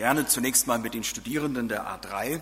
[0.00, 2.40] gerne zunächst mal mit den Studierenden der A3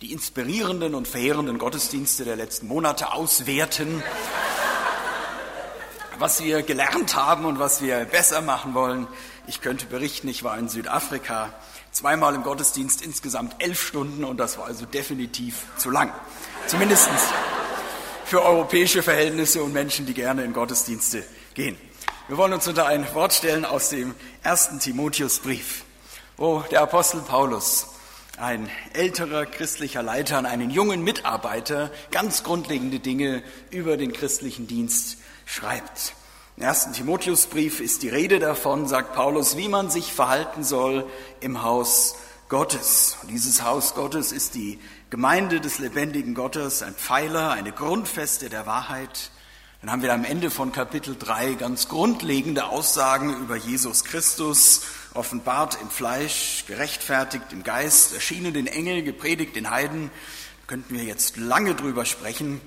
[0.00, 4.02] die inspirierenden und verheerenden Gottesdienste der letzten Monate auswerten,
[6.18, 9.06] was wir gelernt haben und was wir besser machen wollen.
[9.46, 11.54] Ich könnte berichten, ich war in Südafrika
[11.92, 16.12] zweimal im Gottesdienst, insgesamt elf Stunden und das war also definitiv zu lang.
[16.66, 17.08] Zumindest
[18.24, 21.76] für europäische Verhältnisse und Menschen, die gerne in Gottesdienste gehen.
[22.26, 24.12] Wir wollen uns unter ein Wort stellen aus dem
[24.42, 25.85] ersten Timotheusbrief,
[26.36, 27.86] wo der Apostel Paulus
[28.38, 35.16] ein älterer christlicher Leiter an einen jungen Mitarbeiter ganz grundlegende Dinge über den christlichen Dienst
[35.46, 36.14] schreibt.
[36.58, 41.06] Im ersten Timotheusbrief ist die Rede davon, sagt Paulus, wie man sich verhalten soll
[41.40, 42.16] im Haus
[42.48, 43.16] Gottes.
[43.22, 48.66] Und dieses Haus Gottes ist die Gemeinde des lebendigen Gottes, ein Pfeiler, eine Grundfeste der
[48.66, 49.30] Wahrheit.
[49.80, 54.82] Dann haben wir am Ende von Kapitel 3 ganz grundlegende Aussagen über Jesus Christus
[55.16, 60.10] offenbart im Fleisch, gerechtfertigt im Geist, erschienen den Engel, gepredigt den Heiden.
[60.62, 62.60] Da könnten wir jetzt lange drüber sprechen.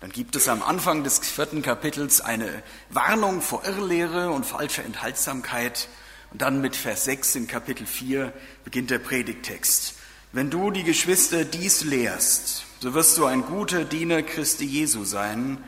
[0.00, 5.88] Dann gibt es am Anfang des vierten Kapitels eine Warnung vor Irrlehre und falscher Enthaltsamkeit.
[6.32, 8.32] Und dann mit Vers 6 in Kapitel 4
[8.64, 9.94] beginnt der Predigtext.
[10.32, 15.58] Wenn du die Geschwister dies lehrst, so wirst du ein guter Diener Christi Jesu sein,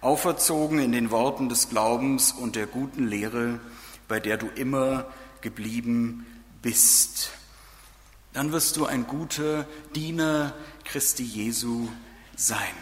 [0.00, 3.60] auferzogen in den Worten des Glaubens und der guten Lehre,
[4.08, 5.06] bei der du immer
[5.42, 6.26] geblieben
[6.62, 7.30] bist.
[8.32, 10.54] Dann wirst du ein guter Diener
[10.84, 11.88] Christi Jesu
[12.36, 12.74] sein.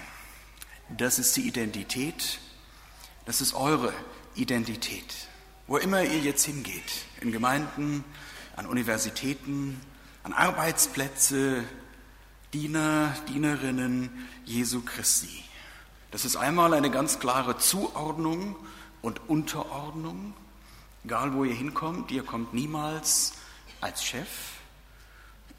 [0.96, 2.38] Das ist die Identität,
[3.24, 3.92] das ist eure
[4.34, 5.28] Identität.
[5.66, 8.04] Wo immer ihr jetzt hingeht, in Gemeinden,
[8.56, 9.80] an Universitäten,
[10.22, 11.64] an Arbeitsplätze,
[12.52, 14.10] Diener, Dienerinnen
[14.44, 15.44] Jesu Christi.
[16.10, 18.56] Das ist einmal eine ganz klare Zuordnung
[19.00, 20.34] und Unterordnung
[21.04, 23.32] Egal wo ihr hinkommt, ihr kommt niemals
[23.80, 24.28] als Chef,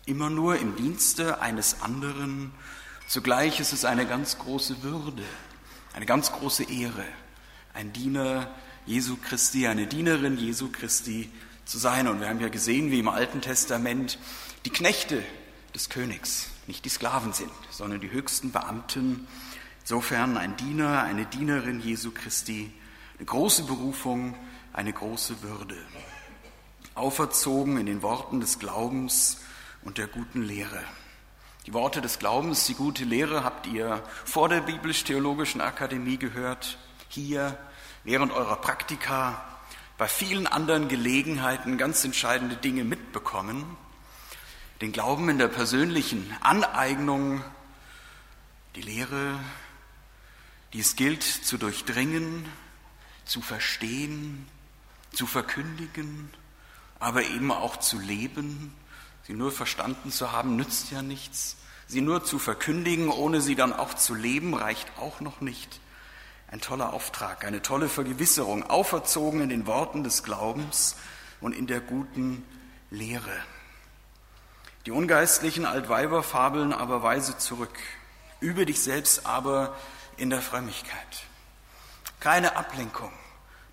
[0.06, 2.52] immer nur im Dienste eines anderen.
[3.08, 5.24] Zugleich ist es eine ganz große Würde,
[5.94, 7.06] eine ganz große Ehre,
[7.74, 8.54] ein Diener
[8.86, 11.32] Jesu Christi, eine Dienerin Jesu Christi
[11.66, 12.08] zu sein.
[12.08, 14.20] Und wir haben ja gesehen, wie im Alten Testament
[14.66, 15.24] die Knechte
[15.74, 19.28] des Königs nicht die Sklaven sind, sondern die höchsten Beamten.
[19.82, 22.72] Insofern ein Diener, eine Dienerin Jesu Christi,
[23.18, 24.36] eine große Berufung,
[24.74, 25.78] eine große Würde.
[26.96, 29.42] Auferzogen in den Worten des Glaubens
[29.84, 30.84] und der guten Lehre.
[31.66, 36.78] Die Worte des Glaubens, die gute Lehre habt ihr vor der Biblisch-Theologischen Akademie gehört,
[37.08, 37.58] hier
[38.04, 39.44] während eurer Praktika,
[39.98, 43.78] bei vielen anderen Gelegenheiten ganz entscheidende Dinge mitbekommen.
[44.82, 47.44] Den Glauben in der persönlichen Aneignung,
[48.76, 49.40] die Lehre,
[50.74, 52.46] die es gilt zu durchdringen,
[53.26, 54.48] zu verstehen,
[55.12, 56.30] zu verkündigen,
[57.00, 58.74] aber eben auch zu leben.
[59.28, 61.58] Sie nur verstanden zu haben, nützt ja nichts.
[61.88, 65.82] Sie nur zu verkündigen, ohne sie dann auch zu leben, reicht auch noch nicht.
[66.48, 70.96] Ein toller Auftrag, eine tolle Vergewisserung, auferzogen in den Worten des Glaubens
[71.40, 72.46] und in der guten
[72.90, 73.34] Lehre.
[74.86, 77.78] Die ungeistlichen Altweiber fabeln aber weise zurück.
[78.40, 79.76] Übe dich selbst aber
[80.18, 81.24] in der Frömmigkeit.
[82.20, 83.12] Keine Ablenkung,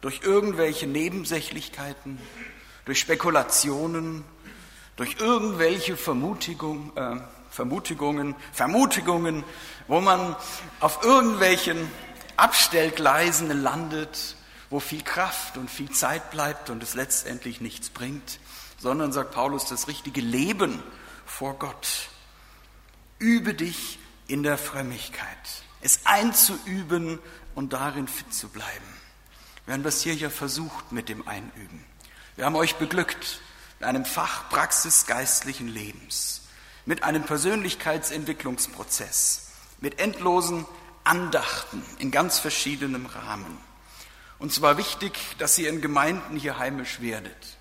[0.00, 2.18] durch irgendwelche Nebensächlichkeiten,
[2.84, 4.24] durch Spekulationen,
[4.96, 7.16] durch irgendwelche Vermutigung, äh,
[7.50, 9.44] Vermutigungen, Vermutigungen,
[9.86, 10.36] wo man
[10.80, 11.90] auf irgendwelchen
[12.36, 14.36] Abstellgleisen landet,
[14.70, 18.38] wo viel Kraft und viel Zeit bleibt und es letztendlich nichts bringt,
[18.78, 20.82] sondern, sagt Paulus, das richtige Leben
[21.26, 22.08] vor Gott.
[23.18, 23.98] Übe dich
[24.28, 25.26] in der Frömmigkeit,
[25.80, 27.18] es einzuüben
[27.54, 28.98] und darin fit zu bleiben.
[29.68, 31.84] Wir haben das hier ja versucht mit dem Einüben.
[32.36, 33.42] Wir haben euch beglückt
[33.78, 36.40] mit einem Fach Praxis geistlichen Lebens,
[36.86, 39.50] mit einem Persönlichkeitsentwicklungsprozess,
[39.82, 40.64] mit endlosen
[41.04, 43.58] Andachten in ganz verschiedenem Rahmen.
[44.38, 47.58] Und zwar wichtig, dass ihr in Gemeinden hier heimisch werdet.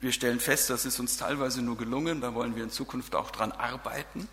[0.00, 3.30] Wir stellen fest, das ist uns teilweise nur gelungen, da wollen wir in Zukunft auch
[3.30, 4.26] dran arbeiten,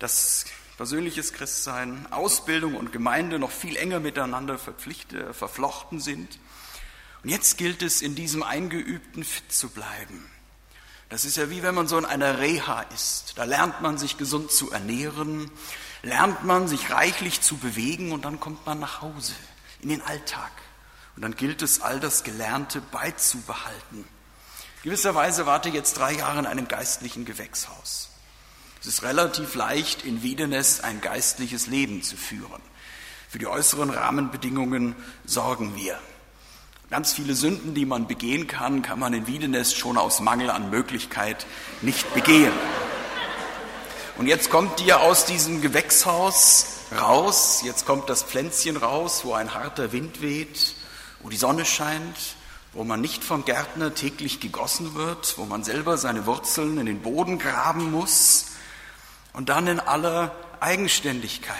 [0.00, 0.46] dass
[0.80, 6.38] persönliches Christsein, Ausbildung und Gemeinde noch viel enger miteinander verpflichtet, verflochten sind.
[7.22, 10.24] Und jetzt gilt es, in diesem Eingeübten fit zu bleiben.
[11.10, 13.34] Das ist ja wie wenn man so in einer Reha ist.
[13.36, 15.50] Da lernt man sich gesund zu ernähren,
[16.02, 19.34] lernt man sich reichlich zu bewegen und dann kommt man nach Hause,
[19.82, 20.50] in den Alltag.
[21.14, 24.06] Und dann gilt es, all das Gelernte beizubehalten.
[24.82, 28.09] Gewisserweise warte ich jetzt drei Jahre in einem geistlichen Gewächshaus.
[28.80, 32.62] Es ist relativ leicht, in Wiedenest ein geistliches Leben zu führen.
[33.28, 34.96] Für die äußeren Rahmenbedingungen
[35.26, 35.98] sorgen wir.
[36.88, 40.70] Ganz viele Sünden, die man begehen kann, kann man in Wiedenest schon aus Mangel an
[40.70, 41.44] Möglichkeit
[41.82, 42.54] nicht begehen.
[44.16, 49.52] Und jetzt kommt ihr aus diesem Gewächshaus raus, jetzt kommt das Pflänzchen raus, wo ein
[49.52, 50.74] harter Wind weht,
[51.22, 52.16] wo die Sonne scheint,
[52.72, 57.02] wo man nicht vom Gärtner täglich gegossen wird, wo man selber seine Wurzeln in den
[57.02, 58.49] Boden graben muss
[59.32, 61.56] und dann in aller Eigenständigkeit,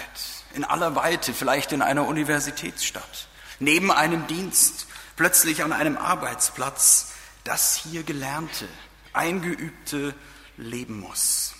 [0.53, 3.27] in aller Weite, vielleicht in einer Universitätsstadt,
[3.59, 7.13] neben einem Dienst, plötzlich an einem Arbeitsplatz,
[7.43, 8.67] das hier Gelernte,
[9.13, 10.13] Eingeübte
[10.57, 11.53] leben muss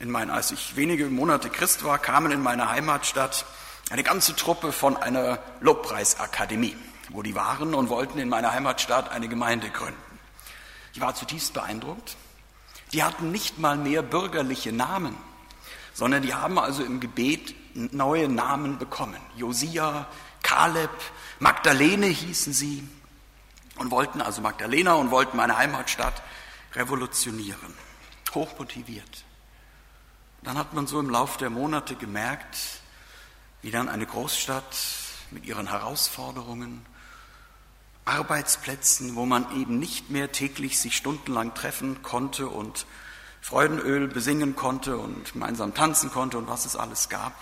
[0.00, 3.44] in mein, als ich wenige Monate Christ war, kamen in meine Heimatstadt
[3.90, 6.76] eine ganze Truppe von einer Lobpreisakademie,
[7.10, 10.00] wo die waren und wollten in meiner Heimatstadt eine Gemeinde gründen.
[10.94, 12.16] Ich war zutiefst beeindruckt.
[12.92, 15.16] Die hatten nicht mal mehr bürgerliche Namen,
[15.94, 19.20] sondern die haben also im Gebet neue Namen bekommen.
[19.36, 20.06] Josia,
[20.42, 20.90] Kaleb,
[21.38, 22.86] Magdalene hießen sie
[23.76, 26.22] und wollten also Magdalena und wollten meine Heimatstadt
[26.74, 27.74] revolutionieren.
[28.34, 29.24] Hochmotiviert.
[30.42, 32.56] Dann hat man so im Laufe der Monate gemerkt,
[33.62, 34.76] wie dann eine Großstadt
[35.30, 36.84] mit ihren Herausforderungen,
[38.10, 42.86] Arbeitsplätzen, wo man eben nicht mehr täglich sich stundenlang treffen konnte und
[43.40, 47.34] Freudenöl besingen konnte und gemeinsam tanzen konnte und was es alles gab,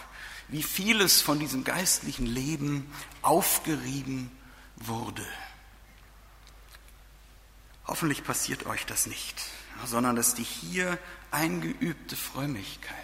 [0.48, 2.92] wie vieles von diesem geistlichen Leben
[3.22, 4.30] aufgerieben
[4.76, 5.26] wurde.
[7.86, 9.42] Hoffentlich passiert euch das nicht,
[9.86, 10.98] sondern dass die hier
[11.30, 12.94] eingeübte Frömmigkeit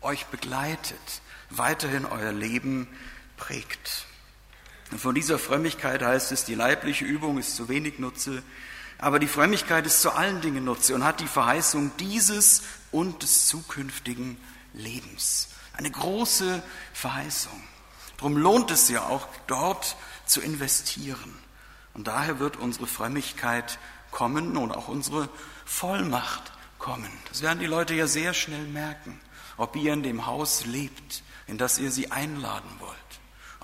[0.00, 2.88] euch begleitet, weiterhin euer Leben
[3.36, 4.06] prägt.
[4.94, 8.44] Und von dieser Frömmigkeit heißt es, die leibliche Übung ist zu wenig Nutze,
[8.96, 12.62] aber die Frömmigkeit ist zu allen Dingen Nutze und hat die Verheißung dieses
[12.92, 14.36] und des zukünftigen
[14.72, 15.48] Lebens.
[15.72, 16.62] Eine große
[16.92, 17.60] Verheißung.
[18.18, 19.96] Darum lohnt es ja auch, dort
[20.26, 21.40] zu investieren.
[21.94, 23.80] Und daher wird unsere Frömmigkeit
[24.12, 25.28] kommen und auch unsere
[25.64, 27.10] Vollmacht kommen.
[27.30, 29.20] Das werden die Leute ja sehr schnell merken,
[29.56, 33.03] ob ihr in dem Haus lebt, in das ihr sie einladen wollt.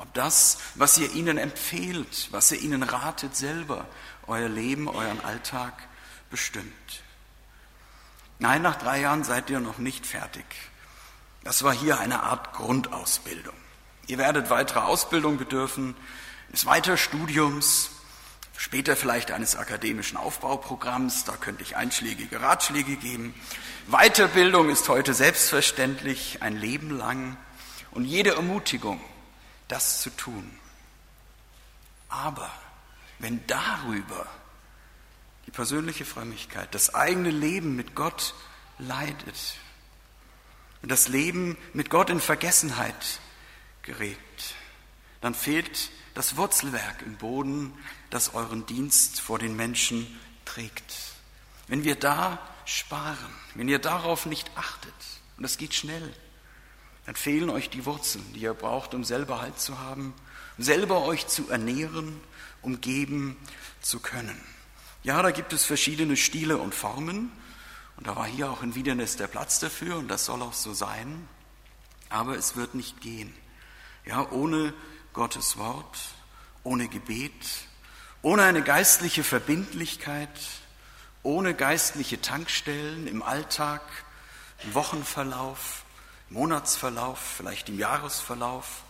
[0.00, 3.87] Ob das, was ihr ihnen empfehlt, was ihr ihnen ratet, selber
[4.26, 5.75] euer Leben, euren Alltag
[6.31, 7.02] bestimmt.
[8.38, 10.47] Nein, nach drei Jahren seid ihr noch nicht fertig.
[11.44, 13.55] Das war hier eine Art Grundausbildung.
[14.06, 15.94] Ihr werdet weitere Ausbildung bedürfen,
[16.50, 17.91] des Weiterstudiums,
[18.56, 23.35] später vielleicht eines akademischen Aufbauprogramms, da könnte ich einschlägige Ratschläge geben.
[23.87, 27.37] Weiterbildung ist heute selbstverständlich ein Leben lang
[27.91, 28.99] und jede Ermutigung,
[29.70, 30.50] das zu tun.
[32.08, 32.50] Aber
[33.19, 34.26] wenn darüber
[35.46, 38.34] die persönliche Frömmigkeit, das eigene Leben mit Gott
[38.78, 39.56] leidet
[40.82, 43.20] und das Leben mit Gott in Vergessenheit
[43.82, 44.19] gerät,
[45.20, 47.73] dann fehlt das Wurzelwerk im Boden,
[48.11, 50.94] das euren Dienst vor den Menschen trägt.
[51.69, 54.94] Wenn wir da sparen, wenn ihr darauf nicht achtet,
[55.37, 56.12] und das geht schnell,
[57.10, 60.14] dann fehlen euch die Wurzeln, die ihr braucht, um selber Halt zu haben,
[60.56, 62.20] um selber euch zu ernähren,
[62.62, 63.36] um geben
[63.80, 64.40] zu können.
[65.02, 67.32] Ja, da gibt es verschiedene Stile und Formen,
[67.96, 70.72] und da war hier auch in Wiedernest der Platz dafür, und das soll auch so
[70.72, 71.28] sein,
[72.10, 73.34] aber es wird nicht gehen.
[74.06, 74.72] Ja, ohne
[75.12, 75.98] Gottes Wort,
[76.62, 77.44] ohne Gebet,
[78.22, 80.28] ohne eine geistliche Verbindlichkeit,
[81.24, 83.82] ohne geistliche Tankstellen im Alltag,
[84.62, 85.85] im Wochenverlauf,
[86.30, 88.82] Monatsverlauf, vielleicht im Jahresverlauf.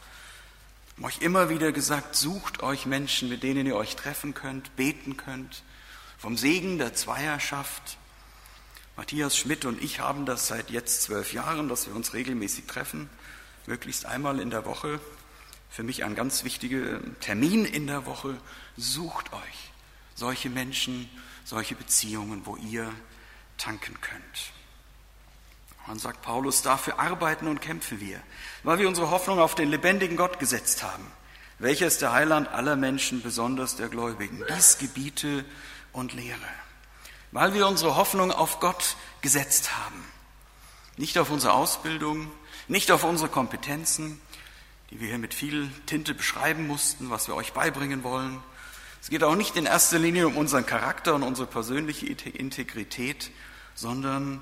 [0.97, 4.76] Ich habe euch immer wieder gesagt, sucht euch Menschen, mit denen ihr euch treffen könnt,
[4.76, 5.62] beten könnt,
[6.18, 7.97] vom Segen der Zweierschaft.
[8.97, 13.09] Matthias Schmidt und ich haben das seit jetzt zwölf Jahren, dass wir uns regelmäßig treffen,
[13.66, 15.00] möglichst einmal in der Woche
[15.70, 18.37] für mich ein ganz wichtiger Termin in der Woche.
[18.76, 19.73] Sucht euch
[20.14, 21.09] solche Menschen,
[21.44, 22.92] solche Beziehungen, wo ihr
[23.56, 24.52] tanken könnt.
[25.90, 28.20] Und sagt Paulus, dafür arbeiten und kämpfen wir,
[28.62, 31.04] weil wir unsere Hoffnung auf den lebendigen Gott gesetzt haben,
[31.59, 34.44] welcher ist der Heiland aller Menschen, besonders der Gläubigen.
[34.49, 35.44] Dies gebiete
[35.92, 36.38] und lehre.
[37.32, 40.04] Weil wir unsere Hoffnung auf Gott gesetzt haben.
[40.97, 42.30] Nicht auf unsere Ausbildung,
[42.68, 44.20] nicht auf unsere Kompetenzen,
[44.90, 48.40] die wir hier mit viel Tinte beschreiben mussten, was wir euch beibringen wollen.
[49.02, 53.32] Es geht auch nicht in erster Linie um unseren Charakter und unsere persönliche Integrität,
[53.75, 54.40] sondern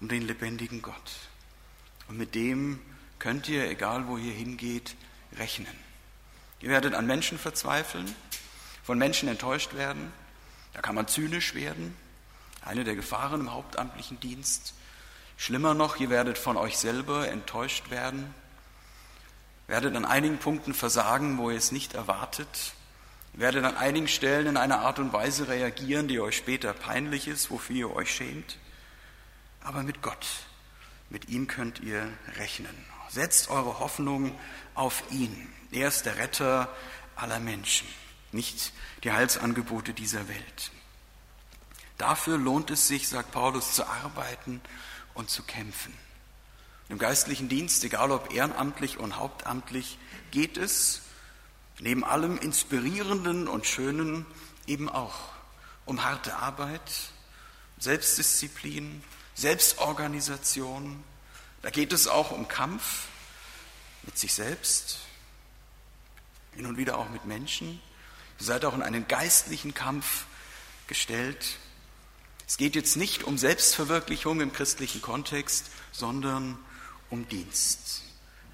[0.00, 1.12] um den lebendigen Gott.
[2.08, 2.80] Und mit dem
[3.18, 4.96] könnt ihr, egal wo ihr hingeht,
[5.36, 5.76] rechnen.
[6.60, 8.14] Ihr werdet an Menschen verzweifeln,
[8.82, 10.12] von Menschen enttäuscht werden,
[10.72, 11.96] da kann man zynisch werden,
[12.62, 14.74] eine der Gefahren im hauptamtlichen Dienst.
[15.36, 18.34] Schlimmer noch, ihr werdet von euch selber enttäuscht werden,
[19.66, 22.74] werdet an einigen Punkten versagen, wo ihr es nicht erwartet.
[23.32, 27.50] Werdet an einigen Stellen in einer Art und Weise reagieren, die euch später peinlich ist,
[27.50, 28.58] wofür ihr euch schämt.
[29.62, 30.26] Aber mit Gott,
[31.10, 32.74] mit ihm könnt ihr rechnen.
[33.08, 34.38] Setzt eure Hoffnung
[34.74, 35.52] auf ihn.
[35.72, 36.74] Er ist der Retter
[37.16, 37.88] aller Menschen,
[38.32, 38.72] nicht
[39.04, 40.70] die Heilsangebote dieser Welt.
[41.98, 44.60] Dafür lohnt es sich, sagt Paulus, zu arbeiten
[45.14, 45.92] und zu kämpfen.
[46.88, 49.98] Im geistlichen Dienst, egal ob ehrenamtlich und hauptamtlich,
[50.30, 51.02] geht es
[51.78, 54.26] neben allem Inspirierenden und Schönen
[54.66, 55.14] eben auch
[55.84, 56.90] um harte Arbeit,
[57.78, 59.02] Selbstdisziplin,
[59.40, 61.02] Selbstorganisation.
[61.62, 63.06] Da geht es auch um Kampf
[64.02, 64.98] mit sich selbst,
[66.54, 67.80] hin und wieder auch mit Menschen.
[68.38, 70.26] Ihr seid auch in einen geistlichen Kampf
[70.86, 71.58] gestellt.
[72.46, 76.58] Es geht jetzt nicht um Selbstverwirklichung im christlichen Kontext, sondern
[77.08, 78.02] um Dienst.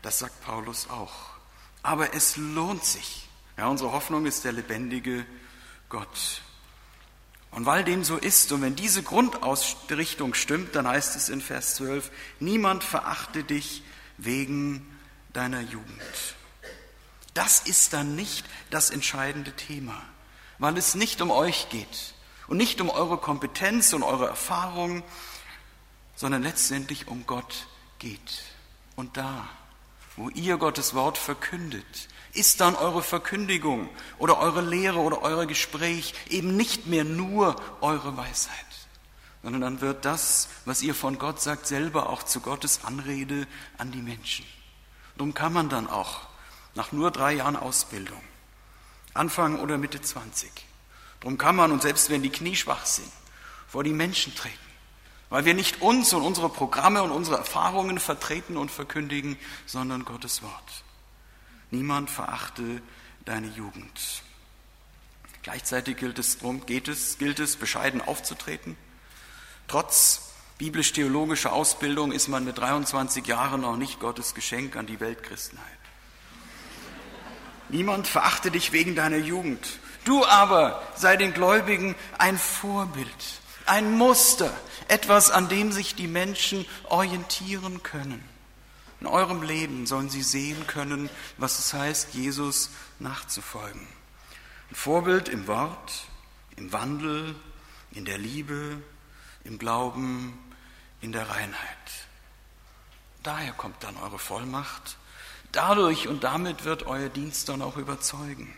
[0.02, 1.30] Das sagt Paulus auch.
[1.82, 3.28] Aber es lohnt sich.
[3.56, 5.26] Ja, unsere Hoffnung ist der lebendige
[5.88, 6.42] Gott.
[7.56, 11.76] Und weil dem so ist und wenn diese Grundausrichtung stimmt, dann heißt es in Vers
[11.76, 13.82] 12, niemand verachte dich
[14.18, 14.86] wegen
[15.32, 16.36] deiner Jugend.
[17.32, 20.02] Das ist dann nicht das entscheidende Thema,
[20.58, 22.12] weil es nicht um euch geht
[22.46, 25.02] und nicht um eure Kompetenz und eure Erfahrung,
[26.14, 28.42] sondern letztendlich um Gott geht.
[28.96, 29.48] Und da,
[30.16, 33.88] wo ihr Gottes Wort verkündet, ist dann eure Verkündigung
[34.18, 38.54] oder eure Lehre oder euer Gespräch eben nicht mehr nur eure Weisheit,
[39.42, 43.46] sondern dann wird das, was ihr von Gott sagt, selber auch zu Gottes Anrede
[43.78, 44.44] an die Menschen.
[45.16, 46.20] Darum kann man dann auch
[46.74, 48.20] nach nur drei Jahren Ausbildung,
[49.14, 50.50] Anfang oder Mitte 20,
[51.20, 53.10] darum kann man, und selbst wenn die Knie schwach sind,
[53.66, 54.66] vor die Menschen treten
[55.28, 60.42] weil wir nicht uns und unsere Programme und unsere Erfahrungen vertreten und verkündigen, sondern Gottes
[60.42, 60.84] Wort.
[61.70, 62.80] Niemand verachte
[63.25, 64.23] deine Jugend.
[65.42, 68.76] Gleichzeitig gilt es, geht es, gilt es, bescheiden aufzutreten.
[69.68, 75.66] Trotz biblisch-theologischer Ausbildung ist man mit 23 Jahren noch nicht Gottes Geschenk an die Weltchristenheit.
[77.68, 79.66] Niemand verachte dich wegen deiner Jugend.
[80.04, 83.08] Du aber sei den Gläubigen ein Vorbild,
[83.66, 84.52] ein Muster,
[84.87, 88.23] etwas, an dem sich die Menschen orientieren können.
[89.00, 93.86] In eurem Leben sollen sie sehen können, was es heißt, Jesus nachzufolgen.
[94.70, 96.06] Ein Vorbild im Wort,
[96.56, 97.34] im Wandel,
[97.92, 98.82] in der Liebe,
[99.44, 100.38] im Glauben,
[101.00, 102.06] in der Reinheit.
[103.22, 104.96] Daher kommt dann eure Vollmacht.
[105.52, 108.54] Dadurch und damit wird euer Dienst dann auch überzeugen.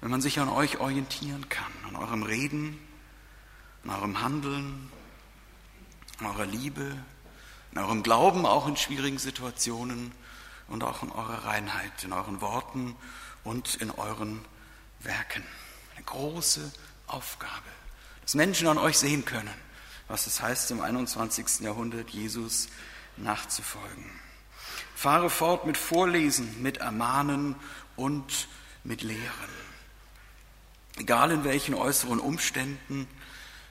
[0.00, 2.78] Wenn man sich an euch orientieren kann, an eurem Reden,
[3.84, 4.90] an eurem Handeln,
[6.18, 6.96] in eurer Liebe,
[7.72, 10.12] in eurem Glauben, auch in schwierigen Situationen
[10.68, 12.96] und auch in eurer Reinheit, in euren Worten
[13.44, 14.44] und in euren
[15.00, 15.44] Werken.
[15.94, 16.72] Eine große
[17.06, 17.68] Aufgabe,
[18.22, 19.54] dass Menschen an euch sehen können,
[20.08, 21.60] was es heißt, im 21.
[21.60, 22.68] Jahrhundert Jesus
[23.16, 24.10] nachzufolgen.
[24.94, 27.56] Fahre fort mit Vorlesen, mit Ermahnen
[27.96, 28.48] und
[28.84, 29.50] mit Lehren.
[30.96, 33.08] Egal in welchen äußeren Umständen,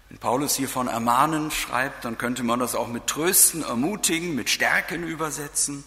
[0.09, 4.49] wenn Paulus hier von ermahnen schreibt, dann könnte man das auch mit trösten, ermutigen, mit
[4.49, 5.83] stärken übersetzen,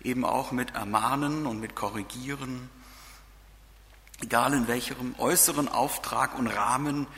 [0.00, 2.70] eben auch mit ermahnen und mit korrigieren.
[4.22, 7.08] Egal in welchem äußeren Auftrag und Rahmen,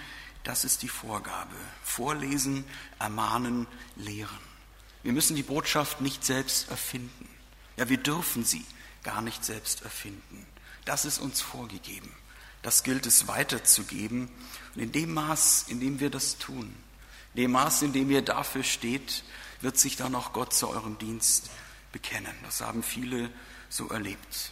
[0.45, 1.57] das ist die Vorgabe.
[1.83, 2.65] Vorlesen,
[2.99, 4.31] ermahnen, lehren.
[5.03, 7.29] Wir müssen die Botschaft nicht selbst erfinden.
[7.77, 8.65] Ja, wir dürfen sie
[9.03, 10.47] gar nicht selbst erfinden.
[10.87, 12.11] Das ist uns vorgegeben.
[12.67, 14.29] Das gilt es weiterzugeben.
[14.75, 16.75] Und in dem Maß, in dem wir das tun,
[17.33, 19.23] in dem Maß, in dem ihr dafür steht,
[19.61, 21.49] wird sich dann auch Gott zu eurem Dienst
[21.93, 22.35] bekennen.
[22.43, 23.31] Das haben viele
[23.69, 24.51] so erlebt.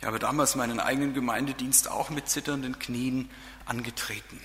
[0.00, 3.30] Ich habe damals meinen eigenen Gemeindedienst auch mit zitternden Knien
[3.64, 4.40] angetreten.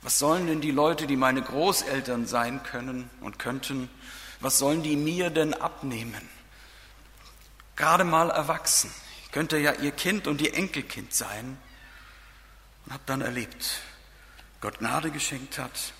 [0.00, 3.88] Was sollen denn die Leute, die meine Großeltern sein können und könnten,
[4.40, 6.28] was sollen die mir denn abnehmen?
[7.76, 8.92] Gerade mal erwachsen.
[9.30, 11.56] Könnte ja ihr Kind und ihr Enkelkind sein
[12.84, 13.80] und habe dann erlebt,
[14.60, 15.92] Gott Gnade geschenkt hat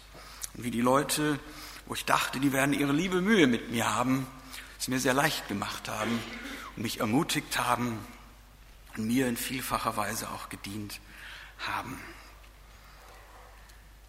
[0.54, 1.38] und wie die Leute,
[1.86, 4.26] wo ich dachte, die werden ihre liebe Mühe mit mir haben,
[4.78, 6.18] es mir sehr leicht gemacht haben
[6.76, 7.98] und mich ermutigt haben
[8.96, 11.00] und mir in vielfacher Weise auch gedient
[11.58, 11.98] haben.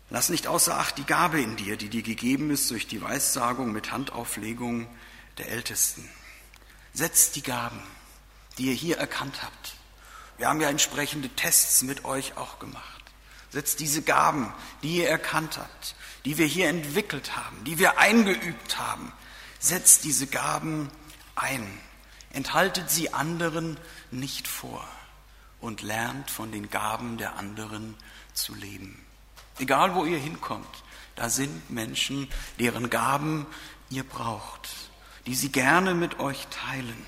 [0.10, 3.72] Lass nicht außer Acht die Gabe in dir, die dir gegeben ist durch die Weissagung
[3.72, 4.88] mit Handauflegung
[5.38, 6.08] der Ältesten.
[6.94, 7.82] Setz die Gaben,
[8.58, 9.76] die ihr hier erkannt habt,
[10.44, 13.02] wir haben ja entsprechende Tests mit euch auch gemacht.
[13.52, 15.96] Setzt diese Gaben, die ihr erkannt habt,
[16.26, 19.14] die wir hier entwickelt haben, die wir eingeübt haben,
[19.60, 20.92] setzt diese Gaben
[21.36, 21.66] ein.
[22.34, 23.80] Enthaltet sie anderen
[24.12, 24.86] nicht vor.
[25.62, 27.96] und lernt von den Gaben der anderen
[28.34, 29.02] zu leben.
[29.60, 30.84] Egal wo ihr hinkommt,
[31.16, 32.28] da sind Menschen,
[32.60, 33.46] deren Gaben
[33.90, 34.68] ihr braucht,
[35.26, 37.06] die sie gerne mit euch teilen.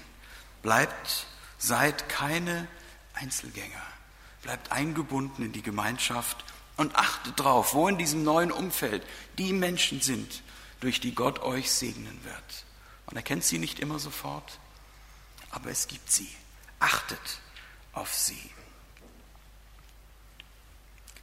[0.62, 1.27] Bleibt,
[1.58, 2.70] seid keine
[3.15, 3.81] Einzelgänger.
[4.41, 6.43] Bleibt eingebunden in die Gemeinschaft
[6.77, 9.03] und achtet drauf, wo in diesem neuen Umfeld
[9.38, 10.43] die Menschen sind,
[10.79, 12.65] durch die Gott euch segnen wird.
[13.07, 14.60] Man erkennt sie nicht immer sofort,
[15.50, 16.29] aber es gibt sie.
[16.79, 17.39] Achtet
[17.93, 18.51] auf sie.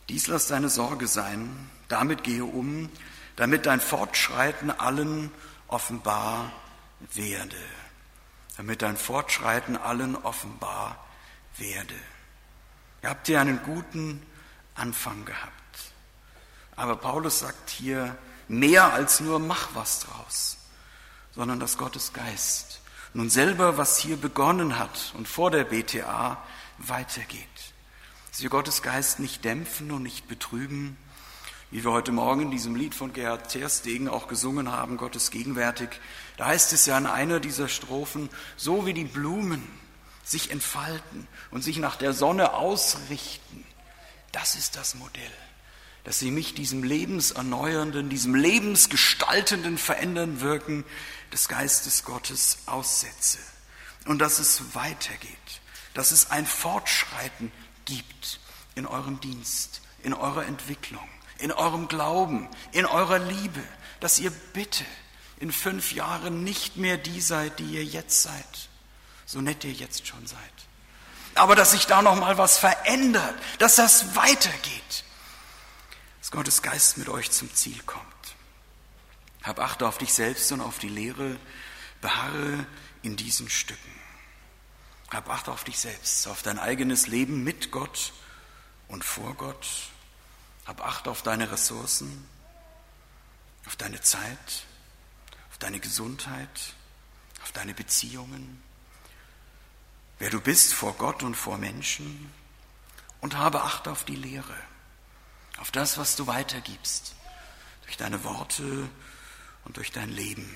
[0.08, 2.90] Dies lass deine Sorge sein, damit gehe um,
[3.36, 5.30] damit dein Fortschreiten allen
[5.68, 6.52] offenbar
[7.14, 7.56] werde.
[8.56, 10.98] Damit dein Fortschreiten allen offenbar
[11.56, 11.94] werde.
[13.02, 14.22] Ihr habt ja einen guten
[14.74, 15.52] Anfang gehabt.
[16.76, 18.16] Aber Paulus sagt hier,
[18.48, 20.58] mehr als nur mach was draus,
[21.32, 22.80] sondern dass Gottes Geist
[23.14, 26.42] nun selber, was hier begonnen hat und vor der BTA
[26.78, 27.46] weitergeht.
[28.30, 30.96] Dass wir Gottes Geist nicht dämpfen und nicht betrüben,
[31.70, 35.88] wie wir heute Morgen in diesem Lied von Gerhard Terstegen auch gesungen haben, Gottes gegenwärtig.
[36.36, 39.62] Da heißt es ja in einer dieser Strophen, so wie die Blumen
[40.22, 43.64] sich entfalten und sich nach der Sonne ausrichten,
[44.32, 45.30] das ist das Modell,
[46.04, 50.84] dass sie mich diesem lebenserneuernden, diesem lebensgestaltenden Verändern wirken
[51.32, 53.38] des Geistes Gottes aussetze.
[54.06, 55.60] Und dass es weitergeht,
[55.94, 57.52] dass es ein Fortschreiten
[57.84, 58.40] gibt
[58.74, 63.62] in eurem Dienst, in eurer Entwicklung, in eurem Glauben, in eurer Liebe,
[64.00, 64.84] dass ihr bitte
[65.38, 68.68] in fünf Jahren nicht mehr die seid, die ihr jetzt seid,
[69.32, 70.38] so nett ihr jetzt schon seid,
[71.34, 75.04] aber dass sich da noch mal was verändert, dass das weitergeht,
[76.20, 78.04] dass Gottes Geist mit euch zum Ziel kommt.
[79.42, 81.38] Hab Acht auf dich selbst und auf die Lehre,
[82.02, 82.66] beharre
[83.00, 84.00] in diesen Stücken.
[85.10, 88.12] Hab Acht auf dich selbst, auf dein eigenes Leben mit Gott
[88.88, 89.66] und vor Gott.
[90.66, 92.28] Hab Acht auf deine Ressourcen,
[93.64, 94.66] auf deine Zeit,
[95.50, 96.74] auf deine Gesundheit,
[97.42, 98.62] auf deine Beziehungen,
[100.18, 102.32] wer du bist vor Gott und vor Menschen
[103.20, 104.56] und habe Acht auf die Lehre,
[105.58, 107.14] auf das, was du weitergibst,
[107.84, 108.88] durch deine Worte
[109.64, 110.54] und durch dein Leben.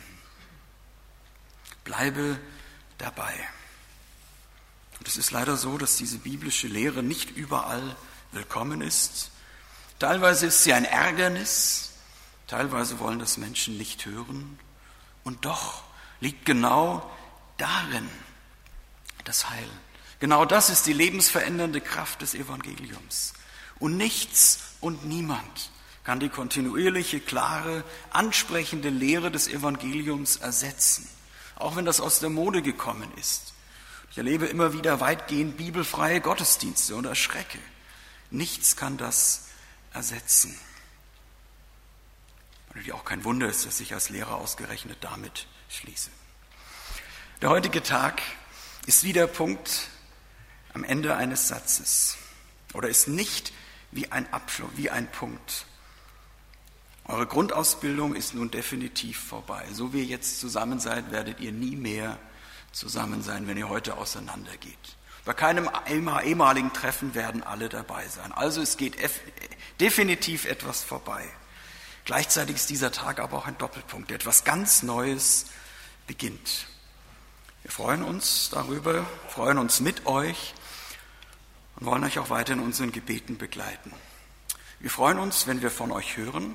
[1.84, 2.38] Bleibe
[2.98, 3.34] dabei.
[4.98, 7.96] Und es ist leider so, dass diese biblische Lehre nicht überall
[8.32, 9.30] willkommen ist.
[9.98, 11.92] Teilweise ist sie ein Ärgernis,
[12.46, 14.58] teilweise wollen das Menschen nicht hören.
[15.24, 15.84] Und doch
[16.20, 17.08] liegt genau
[17.56, 18.08] darin
[19.28, 19.68] das Heil.
[20.18, 23.34] Genau das ist die lebensverändernde Kraft des Evangeliums.
[23.78, 25.70] Und nichts und niemand
[26.04, 31.08] kann die kontinuierliche, klare, ansprechende Lehre des Evangeliums ersetzen,
[31.56, 33.52] auch wenn das aus der Mode gekommen ist.
[34.10, 37.58] Ich erlebe immer wieder weitgehend bibelfreie Gottesdienste und erschrecke.
[38.30, 39.48] Nichts kann das
[39.92, 40.58] ersetzen.
[42.72, 46.10] Und auch kein Wunder ist, dass ich als Lehrer ausgerechnet damit schließe.
[47.42, 48.22] Der heutige Tag
[48.86, 49.88] ist wie der Punkt
[50.72, 52.16] am Ende eines Satzes
[52.72, 53.52] oder ist nicht
[53.90, 55.66] wie ein Abschluss, wie ein Punkt.
[57.04, 59.64] Eure Grundausbildung ist nun definitiv vorbei.
[59.72, 62.18] So wie ihr jetzt zusammen seid, werdet ihr nie mehr
[62.72, 64.96] zusammen sein, wenn ihr heute auseinandergeht.
[65.24, 68.32] Bei keinem ehemaligen Treffen werden alle dabei sein.
[68.32, 68.96] Also es geht
[69.80, 71.24] definitiv etwas vorbei.
[72.04, 74.12] Gleichzeitig ist dieser Tag aber auch ein Doppelpunkt.
[74.12, 75.46] Etwas ganz Neues
[76.06, 76.68] beginnt.
[77.66, 80.54] Wir freuen uns darüber, freuen uns mit euch
[81.74, 83.92] und wollen euch auch weiter in unseren Gebeten begleiten.
[84.78, 86.54] Wir freuen uns, wenn wir von euch hören.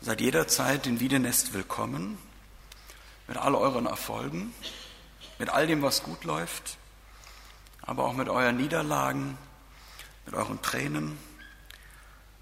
[0.00, 2.16] Seid jederzeit in Wiedenest willkommen,
[3.26, 4.54] mit all euren Erfolgen,
[5.40, 6.78] mit all dem, was gut läuft,
[7.82, 9.36] aber auch mit euren Niederlagen,
[10.26, 11.18] mit euren Tränen,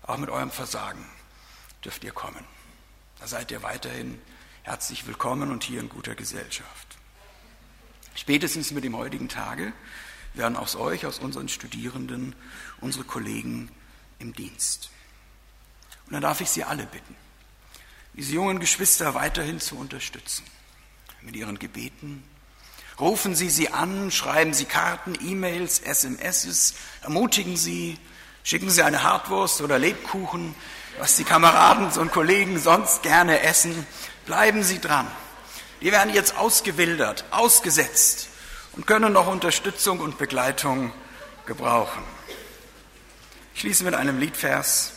[0.03, 1.07] auch mit eurem Versagen
[1.83, 2.45] dürft ihr kommen.
[3.19, 4.21] Da seid ihr weiterhin
[4.63, 6.99] herzlich willkommen und hier in guter Gesellschaft.
[8.17, 9.73] Spätestens mit dem heutigen Tage
[10.35, 12.35] werden aus euch, aus unseren Studierenden,
[12.81, 13.71] unsere Kollegen
[14.19, 14.91] im Dienst.
[16.07, 17.15] Und dann darf ich Sie alle bitten,
[18.15, 20.45] diese jungen Geschwister weiterhin zu unterstützen
[21.21, 22.25] mit ihren Gebeten.
[22.99, 27.99] Rufen Sie sie an, schreiben Sie Karten, E-Mails, SMSs, ermutigen Sie,
[28.43, 30.55] schicken Sie eine Hartwurst oder Lebkuchen,
[30.99, 33.87] was die Kameraden und Kollegen sonst gerne essen.
[34.25, 35.07] Bleiben Sie dran.
[35.87, 38.27] Die werden jetzt ausgewildert, ausgesetzt
[38.73, 40.93] und können noch Unterstützung und Begleitung
[41.47, 42.03] gebrauchen.
[43.55, 44.95] Ich schließe mit einem Liedvers.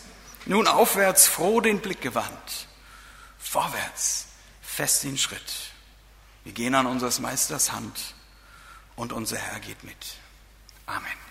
[0.48, 2.68] Nun aufwärts, froh den Blick gewandt.
[3.38, 4.30] Vorwärts,
[4.64, 5.54] fest den Schritt.
[6.44, 8.16] Wir gehen an unseres Meisters Hand
[8.96, 10.16] und unser Herr geht mit.
[10.88, 11.29] Amen.